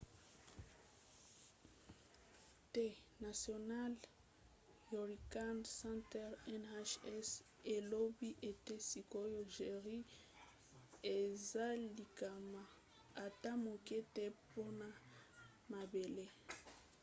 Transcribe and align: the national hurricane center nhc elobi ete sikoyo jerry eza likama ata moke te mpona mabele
the 2.73 2.89
national 3.25 3.93
hurricane 4.89 5.61
center 5.81 6.27
nhc 6.61 6.91
elobi 7.75 8.29
ete 8.49 8.75
sikoyo 8.87 9.41
jerry 9.55 9.97
eza 11.19 11.67
likama 11.97 12.61
ata 13.25 13.51
moke 13.63 13.97
te 14.13 14.23
mpona 14.35 14.87
mabele 15.71 16.25